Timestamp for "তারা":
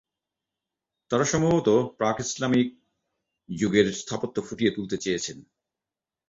1.11-1.25